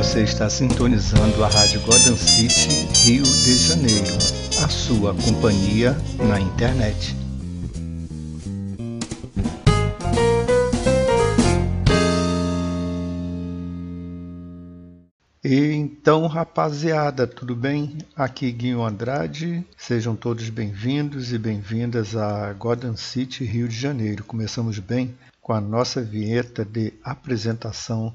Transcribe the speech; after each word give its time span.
Você 0.00 0.22
está 0.22 0.48
sintonizando 0.48 1.44
a 1.44 1.48
Rádio 1.48 1.78
Golden 1.82 2.16
City, 2.16 2.88
Rio 3.04 3.22
de 3.22 3.54
Janeiro, 3.54 4.16
a 4.64 4.68
sua 4.70 5.14
companhia 5.14 5.94
na 6.26 6.40
internet. 6.40 7.14
Então, 15.44 16.26
rapaziada, 16.26 17.26
tudo 17.26 17.54
bem? 17.54 17.98
Aqui 18.16 18.50
Guinho 18.50 18.82
Andrade. 18.82 19.62
Sejam 19.76 20.16
todos 20.16 20.48
bem-vindos 20.48 21.30
e 21.30 21.36
bem-vindas 21.36 22.16
a 22.16 22.54
Golden 22.54 22.96
City, 22.96 23.44
Rio 23.44 23.68
de 23.68 23.78
Janeiro. 23.78 24.24
Começamos 24.24 24.78
bem 24.78 25.14
com 25.42 25.52
a 25.52 25.60
nossa 25.60 26.00
vinheta 26.00 26.64
de 26.64 26.94
apresentação 27.04 28.14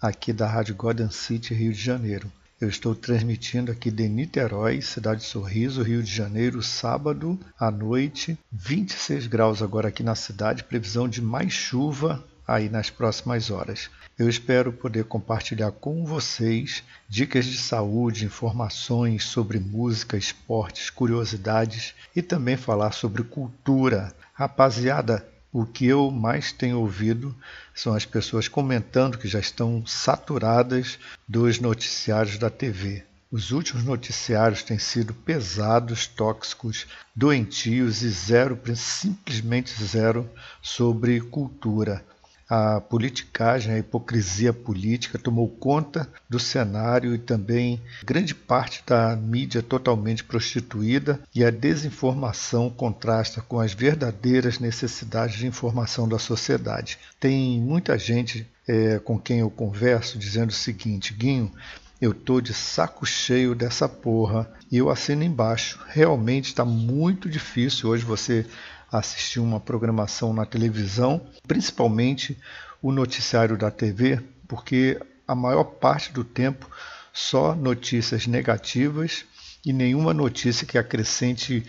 aqui 0.00 0.32
da 0.32 0.46
Rádio 0.46 0.74
Golden 0.74 1.10
City, 1.10 1.54
Rio 1.54 1.72
de 1.72 1.80
Janeiro. 1.80 2.30
Eu 2.60 2.68
estou 2.68 2.94
transmitindo 2.94 3.70
aqui 3.70 3.90
de 3.90 4.08
Niterói, 4.08 4.80
cidade 4.80 5.20
de 5.20 5.26
Sorriso, 5.26 5.82
Rio 5.82 6.02
de 6.02 6.10
Janeiro, 6.10 6.62
sábado 6.62 7.38
à 7.58 7.70
noite, 7.70 8.38
26 8.50 9.26
graus 9.26 9.62
agora 9.62 9.88
aqui 9.88 10.02
na 10.02 10.14
cidade, 10.14 10.64
previsão 10.64 11.06
de 11.06 11.20
mais 11.20 11.52
chuva 11.52 12.24
aí 12.46 12.68
nas 12.70 12.88
próximas 12.88 13.50
horas. 13.50 13.90
Eu 14.18 14.28
espero 14.28 14.72
poder 14.72 15.04
compartilhar 15.04 15.70
com 15.72 16.06
vocês 16.06 16.82
dicas 17.06 17.44
de 17.44 17.58
saúde, 17.58 18.24
informações 18.24 19.24
sobre 19.24 19.58
música, 19.58 20.16
esportes, 20.16 20.88
curiosidades 20.88 21.94
e 22.14 22.22
também 22.22 22.56
falar 22.56 22.92
sobre 22.92 23.22
cultura. 23.22 24.14
Rapaziada, 24.32 25.26
o 25.58 25.64
que 25.64 25.86
eu 25.86 26.10
mais 26.10 26.52
tenho 26.52 26.78
ouvido 26.78 27.34
são 27.74 27.94
as 27.94 28.04
pessoas 28.04 28.46
comentando 28.46 29.16
que 29.16 29.26
já 29.26 29.40
estão 29.40 29.86
saturadas 29.86 30.98
dos 31.26 31.58
noticiários 31.58 32.36
da 32.36 32.50
TV. 32.50 33.02
Os 33.32 33.52
últimos 33.52 33.82
noticiários 33.82 34.62
têm 34.62 34.78
sido 34.78 35.14
pesados, 35.14 36.06
tóxicos, 36.06 36.86
doentios 37.14 38.02
e 38.02 38.10
zero, 38.10 38.60
simplesmente 38.74 39.82
zero 39.82 40.28
sobre 40.60 41.22
cultura 41.22 42.04
a 42.48 42.80
politicagem, 42.80 43.74
a 43.74 43.78
hipocrisia 43.78 44.52
política 44.52 45.18
tomou 45.18 45.48
conta 45.48 46.08
do 46.28 46.38
cenário 46.38 47.14
e 47.14 47.18
também 47.18 47.80
grande 48.04 48.34
parte 48.34 48.82
da 48.86 49.16
mídia 49.16 49.62
totalmente 49.62 50.22
prostituída 50.22 51.20
e 51.34 51.44
a 51.44 51.50
desinformação 51.50 52.70
contrasta 52.70 53.40
com 53.40 53.58
as 53.58 53.74
verdadeiras 53.74 54.58
necessidades 54.60 55.36
de 55.36 55.46
informação 55.46 56.08
da 56.08 56.18
sociedade. 56.18 56.98
Tem 57.18 57.60
muita 57.60 57.98
gente 57.98 58.46
é, 58.68 58.98
com 58.98 59.18
quem 59.18 59.40
eu 59.40 59.50
converso 59.50 60.18
dizendo 60.18 60.50
o 60.50 60.54
seguinte, 60.54 61.12
Guinho, 61.12 61.52
eu 62.00 62.12
tô 62.12 62.40
de 62.40 62.52
saco 62.52 63.06
cheio 63.06 63.54
dessa 63.54 63.88
porra 63.88 64.50
e 64.70 64.76
eu 64.76 64.90
assino 64.90 65.22
embaixo. 65.22 65.80
Realmente 65.88 66.46
está 66.46 66.64
muito 66.64 67.28
difícil 67.28 67.88
hoje 67.88 68.04
você 68.04 68.44
assistir 68.90 69.40
uma 69.40 69.60
programação 69.60 70.32
na 70.32 70.44
televisão, 70.44 71.26
principalmente 71.46 72.38
o 72.80 72.92
noticiário 72.92 73.56
da 73.56 73.70
TV, 73.70 74.20
porque 74.46 75.00
a 75.26 75.34
maior 75.34 75.64
parte 75.64 76.12
do 76.12 76.22
tempo 76.22 76.70
só 77.12 77.54
notícias 77.54 78.26
negativas 78.26 79.24
e 79.64 79.72
nenhuma 79.72 80.14
notícia 80.14 80.66
que 80.66 80.78
acrescente 80.78 81.64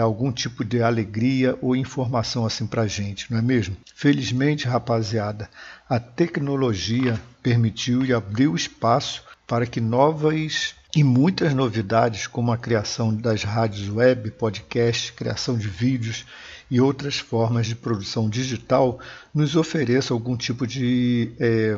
algum 0.00 0.32
tipo 0.32 0.64
de 0.64 0.82
alegria 0.82 1.56
ou 1.60 1.76
informação 1.76 2.46
assim 2.46 2.66
para 2.66 2.86
gente, 2.86 3.30
não 3.30 3.38
é 3.38 3.42
mesmo? 3.42 3.76
Felizmente, 3.94 4.66
rapaziada, 4.66 5.48
a 5.88 6.00
tecnologia 6.00 7.20
permitiu 7.42 8.04
e 8.04 8.12
abriu 8.12 8.54
espaço 8.54 9.22
para 9.46 9.66
que 9.66 9.80
novas 9.80 10.74
e 10.94 11.04
muitas 11.04 11.54
novidades, 11.54 12.26
como 12.26 12.52
a 12.52 12.58
criação 12.58 13.14
das 13.14 13.44
rádios 13.44 13.88
web, 13.88 14.30
podcast, 14.32 15.12
criação 15.12 15.56
de 15.56 15.68
vídeos 15.68 16.24
e 16.70 16.80
outras 16.80 17.18
formas 17.18 17.66
de 17.66 17.74
produção 17.74 18.28
digital 18.28 19.00
nos 19.34 19.56
ofereça 19.56 20.14
algum 20.14 20.36
tipo 20.36 20.66
de, 20.66 21.32
é, 21.40 21.76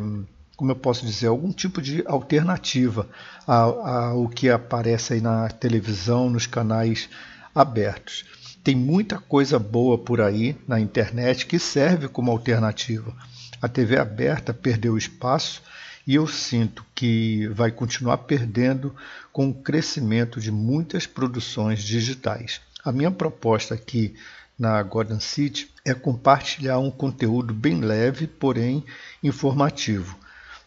como 0.57 0.71
eu 0.71 0.77
posso 0.77 1.07
dizer, 1.07 1.29
algum 1.29 1.51
tipo 1.51 1.81
de 1.81 2.05
alternativa 2.07 3.09
ao 3.47 4.29
que 4.29 4.51
aparece 4.51 5.15
aí 5.15 5.21
na 5.21 5.49
televisão, 5.49 6.29
nos 6.29 6.47
canais 6.47 7.09
abertos. 7.55 8.25
Tem 8.63 8.77
muita 8.77 9.19
coisa 9.19 9.59
boa 9.59 9.99
por 9.99 10.21
aí 10.21 10.57
na 10.69 10.79
internet 10.79 11.47
que 11.47 11.59
serve 11.59 12.07
como 12.07 12.31
alternativa. 12.31 13.13
A 13.61 13.69
TV 13.69 13.99
aberta 13.99 14.53
perdeu 14.55 14.97
espaço 14.97 15.63
e 16.07 16.15
eu 16.15 16.27
sinto 16.27 16.85
que 16.95 17.49
vai 17.49 17.71
continuar 17.71 18.19
perdendo 18.19 18.95
com 19.33 19.49
o 19.49 19.55
crescimento 19.55 20.41
de 20.41 20.51
muitas 20.51 21.07
produções 21.07 21.83
digitais. 21.83 22.61
A 22.85 22.91
minha 22.93 23.11
proposta 23.11 23.75
aqui 23.75 24.15
na 24.63 24.81
Gordon 24.81 25.19
City 25.19 25.69
é 25.85 25.93
compartilhar 25.93 26.79
um 26.79 26.89
conteúdo 26.89 27.53
bem 27.53 27.81
leve, 27.81 28.29
porém 28.29 28.85
informativo. 29.21 30.17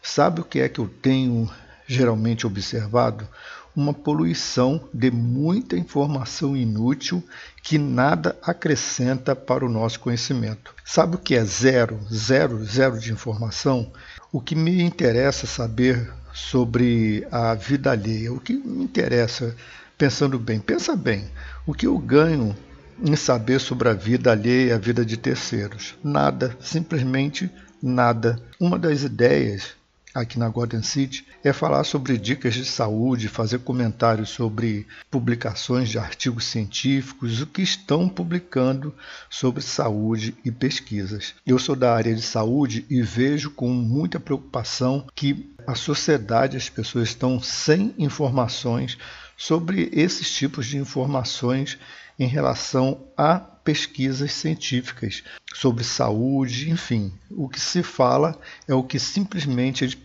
Sabe 0.02 0.42
o 0.42 0.44
que 0.44 0.60
é 0.60 0.68
que 0.68 0.78
eu 0.78 0.86
tenho 0.86 1.50
geralmente 1.86 2.46
observado? 2.46 3.26
Uma 3.74 3.94
poluição 3.94 4.86
de 4.92 5.10
muita 5.10 5.78
informação 5.78 6.54
inútil 6.54 7.24
que 7.62 7.78
nada 7.78 8.36
acrescenta 8.42 9.34
para 9.34 9.64
o 9.64 9.68
nosso 9.68 9.98
conhecimento. 9.98 10.74
Sabe 10.84 11.16
o 11.16 11.18
que 11.18 11.34
é 11.34 11.42
zero, 11.42 11.98
zero, 12.12 12.62
zero 12.66 12.98
de 12.98 13.10
informação? 13.10 13.90
O 14.30 14.42
que 14.42 14.54
me 14.54 14.82
interessa 14.82 15.46
saber 15.46 16.12
sobre 16.34 17.26
a 17.32 17.54
vida 17.54 17.92
alheia, 17.92 18.30
o 18.30 18.40
que 18.40 18.52
me 18.52 18.84
interessa, 18.84 19.56
pensando 19.96 20.38
bem, 20.38 20.60
pensa 20.60 20.94
bem, 20.94 21.30
o 21.66 21.72
que 21.72 21.86
eu 21.86 21.96
ganho 21.98 22.54
em 23.02 23.16
saber 23.16 23.60
sobre 23.60 23.88
a 23.88 23.92
vida 23.92 24.30
alheia, 24.30 24.74
a 24.74 24.78
vida 24.78 25.04
de 25.04 25.16
terceiros. 25.16 25.94
Nada, 26.02 26.56
simplesmente 26.60 27.50
nada. 27.82 28.40
Uma 28.58 28.78
das 28.78 29.02
ideias 29.02 29.74
aqui 30.14 30.38
na 30.38 30.48
Golden 30.48 30.82
City 30.82 31.26
é 31.44 31.52
falar 31.52 31.84
sobre 31.84 32.16
dicas 32.16 32.54
de 32.54 32.64
saúde, 32.64 33.28
fazer 33.28 33.58
comentários 33.58 34.30
sobre 34.30 34.86
publicações 35.10 35.90
de 35.90 35.98
artigos 35.98 36.46
científicos, 36.46 37.42
o 37.42 37.46
que 37.46 37.62
estão 37.62 38.08
publicando 38.08 38.94
sobre 39.28 39.62
saúde 39.62 40.34
e 40.44 40.50
pesquisas. 40.50 41.34
Eu 41.46 41.58
sou 41.58 41.76
da 41.76 41.94
área 41.94 42.14
de 42.14 42.22
saúde 42.22 42.86
e 42.88 43.02
vejo 43.02 43.50
com 43.50 43.68
muita 43.68 44.18
preocupação 44.18 45.06
que 45.14 45.50
a 45.66 45.74
sociedade, 45.74 46.56
as 46.56 46.68
pessoas 46.68 47.08
estão 47.08 47.40
sem 47.40 47.94
informações 47.98 48.96
sobre 49.36 49.90
esses 49.92 50.32
tipos 50.32 50.66
de 50.66 50.78
informações 50.78 51.78
em 52.18 52.26
relação 52.26 53.00
a 53.16 53.38
pesquisas 53.38 54.32
científicas 54.32 55.22
sobre 55.54 55.82
saúde, 55.82 56.70
enfim. 56.70 57.12
O 57.30 57.48
que 57.48 57.60
se 57.60 57.82
fala 57.82 58.38
é 58.68 58.74
o 58.74 58.82
que 58.82 58.98
simplesmente 58.98 59.84
eles, 59.84 59.96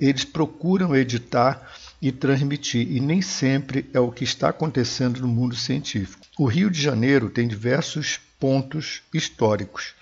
eles 0.00 0.24
procuram 0.24 0.94
editar 0.94 1.72
e 2.00 2.12
transmitir, 2.12 2.90
e 2.90 3.00
nem 3.00 3.22
sempre 3.22 3.88
é 3.92 3.98
o 3.98 4.12
que 4.12 4.24
está 4.24 4.50
acontecendo 4.50 5.20
no 5.20 5.28
mundo 5.28 5.56
científico. 5.56 6.24
O 6.38 6.46
Rio 6.46 6.70
de 6.70 6.80
Janeiro 6.80 7.30
tem 7.30 7.48
diversos 7.48 8.20
pontos 8.38 9.02
históricos 9.12 9.94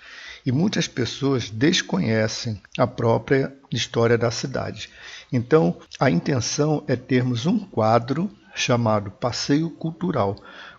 e 0.45 0.51
muitas 0.51 0.87
pessoas 0.87 1.49
desconhecem 1.49 2.61
a 2.77 2.85
própria 2.85 3.51
história 3.71 4.17
da 4.17 4.29
cidade. 4.29 4.89
Então, 5.33 5.77
a 5.99 6.09
intenção 6.11 6.83
é 6.87 6.95
termos 6.95 7.45
um 7.45 7.57
quadro 7.57 8.29
chamado 8.53 9.09
Passeio 9.11 9.69
Cultural, 9.69 10.35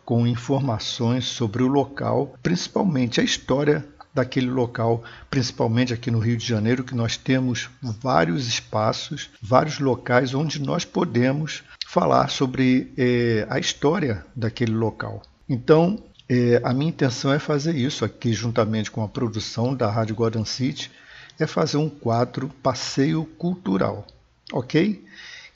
com 0.06 0.24
informações 0.24 1.24
sobre 1.24 1.64
o 1.64 1.66
local, 1.66 2.36
principalmente 2.40 3.20
a 3.20 3.24
história 3.24 3.84
daquele 4.14 4.48
local, 4.48 5.02
principalmente 5.28 5.92
aqui 5.92 6.10
no 6.10 6.20
Rio 6.20 6.36
de 6.36 6.46
Janeiro, 6.46 6.84
que 6.84 6.94
nós 6.94 7.18
temos 7.18 7.68
vários 7.82 8.46
espaços, 8.46 9.28
vários 9.42 9.78
locais 9.78 10.32
onde 10.32 10.62
nós 10.62 10.84
podemos 10.84 11.64
falar 11.86 12.30
sobre 12.30 12.92
eh, 12.96 13.46
a 13.50 13.58
história 13.58 14.24
daquele 14.34 14.72
local. 14.72 15.22
Então, 15.48 16.02
eh, 16.28 16.60
a 16.64 16.72
minha 16.72 16.88
intenção 16.88 17.32
é 17.32 17.38
fazer 17.38 17.74
isso 17.74 18.04
aqui, 18.04 18.32
juntamente 18.32 18.90
com 18.90 19.02
a 19.02 19.08
produção 19.08 19.74
da 19.74 19.90
Rádio 19.90 20.14
Golden 20.14 20.44
City, 20.44 20.90
é 21.38 21.46
fazer 21.46 21.76
um 21.76 21.90
quadro 21.90 22.48
passeio 22.62 23.24
cultural, 23.24 24.06
ok? 24.52 25.04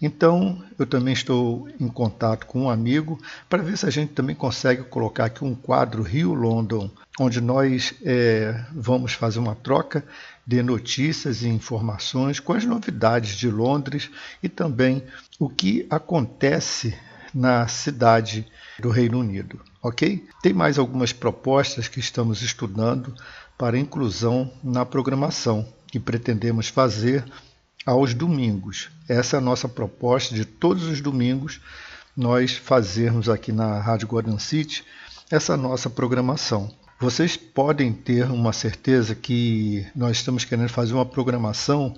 Então, 0.02 0.62
eu 0.78 0.86
também 0.86 1.12
estou 1.12 1.68
em 1.78 1.88
contato 1.88 2.46
com 2.46 2.62
um 2.62 2.70
amigo 2.70 3.20
para 3.48 3.62
ver 3.62 3.76
se 3.76 3.84
a 3.84 3.90
gente 3.90 4.12
também 4.12 4.34
consegue 4.34 4.82
colocar 4.84 5.26
aqui 5.26 5.44
um 5.44 5.54
quadro 5.54 6.02
Rio-London, 6.02 6.90
onde 7.18 7.40
nós 7.40 7.94
é, 8.02 8.64
vamos 8.72 9.12
fazer 9.12 9.38
uma 9.38 9.54
troca 9.54 10.02
de 10.46 10.62
notícias 10.62 11.42
e 11.42 11.48
informações 11.48 12.40
com 12.40 12.54
as 12.54 12.64
novidades 12.64 13.36
de 13.36 13.50
Londres 13.50 14.10
e 14.42 14.48
também 14.48 15.02
o 15.38 15.48
que 15.48 15.86
acontece 15.90 16.96
na 17.34 17.68
cidade 17.68 18.46
do 18.78 18.88
Reino 18.88 19.20
Unido, 19.20 19.60
ok? 19.82 20.26
Tem 20.42 20.52
mais 20.52 20.78
algumas 20.78 21.12
propostas 21.12 21.88
que 21.88 22.00
estamos 22.00 22.42
estudando 22.42 23.14
para 23.56 23.78
inclusão 23.78 24.50
na 24.64 24.84
programação 24.86 25.68
que 25.86 26.00
pretendemos 26.00 26.68
fazer 26.68 27.24
aos 27.84 28.14
domingos. 28.14 28.90
Essa 29.08 29.36
é 29.36 29.38
a 29.38 29.42
nossa 29.42 29.68
proposta 29.68 30.34
de 30.34 30.44
todos 30.44 30.84
os 30.84 31.00
domingos 31.00 31.60
nós 32.16 32.56
fazermos 32.56 33.28
aqui 33.28 33.52
na 33.52 33.80
Rádio 33.80 34.08
Gordon 34.08 34.38
City 34.38 34.84
essa 35.30 35.56
nossa 35.56 35.88
programação. 35.88 36.70
Vocês 36.98 37.36
podem 37.36 37.92
ter 37.92 38.30
uma 38.30 38.52
certeza 38.52 39.14
que 39.14 39.86
nós 39.94 40.18
estamos 40.18 40.44
querendo 40.44 40.68
fazer 40.68 40.92
uma 40.92 41.06
programação 41.06 41.96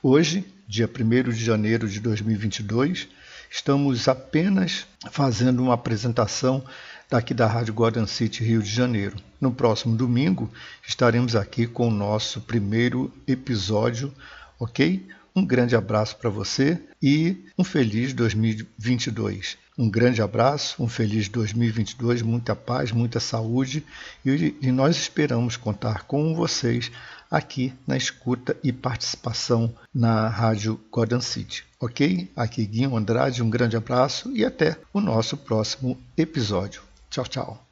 Hoje, 0.00 0.46
dia 0.68 0.88
1 0.88 1.32
de 1.32 1.44
janeiro 1.44 1.88
de 1.88 1.98
2022, 1.98 3.08
estamos 3.50 4.06
apenas 4.06 4.86
fazendo 5.10 5.60
uma 5.60 5.74
apresentação 5.74 6.64
daqui 7.10 7.34
da 7.34 7.46
Rádio 7.46 7.74
Gordon 7.74 8.06
City, 8.06 8.42
Rio 8.42 8.62
de 8.62 8.70
Janeiro. 8.70 9.16
No 9.40 9.52
próximo 9.52 9.96
domingo 9.96 10.50
estaremos 10.86 11.36
aqui 11.36 11.66
com 11.66 11.88
o 11.88 11.94
nosso 11.94 12.40
primeiro 12.40 13.12
episódio, 13.26 14.12
ok? 14.58 15.06
Um 15.36 15.44
grande 15.44 15.74
abraço 15.74 16.16
para 16.16 16.30
você 16.30 16.80
e 17.02 17.44
um 17.58 17.64
feliz 17.64 18.12
2022. 18.12 19.58
Um 19.76 19.90
grande 19.90 20.22
abraço, 20.22 20.80
um 20.80 20.88
feliz 20.88 21.28
2022, 21.28 22.22
muita 22.22 22.54
paz, 22.54 22.92
muita 22.92 23.18
saúde 23.18 23.84
e, 24.24 24.54
e 24.62 24.70
nós 24.70 24.96
esperamos 24.96 25.56
contar 25.56 26.04
com 26.04 26.32
vocês 26.36 26.92
aqui 27.28 27.74
na 27.84 27.96
escuta 27.96 28.56
e 28.62 28.72
participação 28.72 29.74
na 29.92 30.28
Rádio 30.28 30.80
Gordon 30.92 31.20
City. 31.20 31.64
Ok? 31.80 32.30
Aqui 32.36 32.64
Guinho 32.64 32.96
Andrade, 32.96 33.42
um 33.42 33.50
grande 33.50 33.76
abraço 33.76 34.30
e 34.30 34.44
até 34.44 34.78
o 34.92 35.00
nosso 35.00 35.36
próximo 35.36 35.98
episódio. 36.16 36.93
Tchau, 37.14 37.24
tchau. 37.26 37.63